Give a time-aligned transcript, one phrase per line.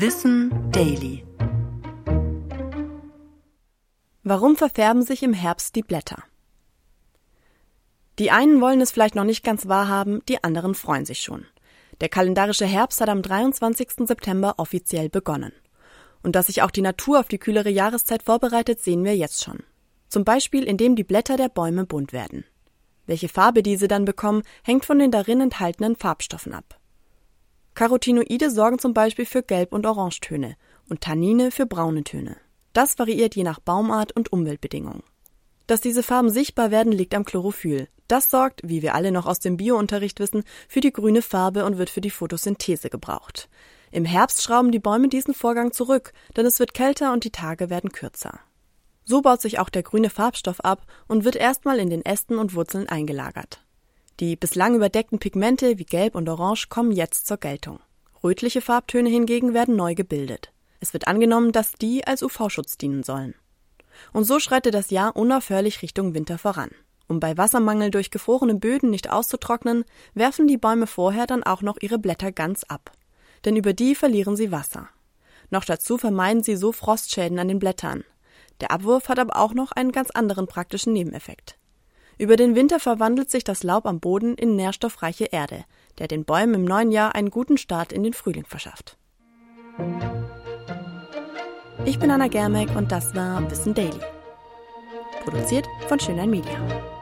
[0.00, 1.24] Wissen Daily.
[4.22, 6.22] Warum verfärben sich im Herbst die Blätter?
[8.20, 11.46] Die einen wollen es vielleicht noch nicht ganz wahrhaben, die anderen freuen sich schon.
[12.00, 14.06] Der kalendarische Herbst hat am 23.
[14.06, 15.52] September offiziell begonnen.
[16.22, 19.64] Und dass sich auch die Natur auf die kühlere Jahreszeit vorbereitet, sehen wir jetzt schon.
[20.08, 22.44] Zum Beispiel, indem die Blätter der Bäume bunt werden.
[23.06, 26.77] Welche Farbe diese dann bekommen, hängt von den darin enthaltenen Farbstoffen ab.
[27.78, 30.56] Carotinoide sorgen zum Beispiel für Gelb- und Orangetöne
[30.88, 32.36] und Tannine für braune Töne.
[32.72, 35.04] Das variiert je nach Baumart und Umweltbedingungen.
[35.68, 37.86] Dass diese Farben sichtbar werden, liegt am Chlorophyll.
[38.08, 41.78] Das sorgt, wie wir alle noch aus dem Biounterricht wissen, für die grüne Farbe und
[41.78, 43.48] wird für die Photosynthese gebraucht.
[43.92, 47.70] Im Herbst schrauben die Bäume diesen Vorgang zurück, denn es wird kälter und die Tage
[47.70, 48.40] werden kürzer.
[49.04, 52.56] So baut sich auch der grüne Farbstoff ab und wird erstmal in den Ästen und
[52.56, 53.60] Wurzeln eingelagert.
[54.20, 57.78] Die bislang überdeckten Pigmente wie Gelb und Orange kommen jetzt zur Geltung.
[58.24, 60.52] Rötliche Farbtöne hingegen werden neu gebildet.
[60.80, 63.34] Es wird angenommen, dass die als UV-Schutz dienen sollen.
[64.12, 66.70] Und so schreitet das Jahr unaufhörlich Richtung Winter voran.
[67.06, 71.78] Um bei Wassermangel durch gefrorene Böden nicht auszutrocknen, werfen die Bäume vorher dann auch noch
[71.80, 72.92] ihre Blätter ganz ab.
[73.44, 74.88] Denn über die verlieren sie Wasser.
[75.50, 78.04] Noch dazu vermeiden sie so Frostschäden an den Blättern.
[78.60, 81.57] Der Abwurf hat aber auch noch einen ganz anderen praktischen Nebeneffekt.
[82.18, 85.64] Über den Winter verwandelt sich das Laub am Boden in nährstoffreiche Erde,
[85.98, 88.98] der den Bäumen im neuen Jahr einen guten Start in den Frühling verschafft.
[91.84, 94.00] Ich bin Anna Germeck und das war Wissen Daily.
[95.22, 96.97] Produziert von Schönlein Media.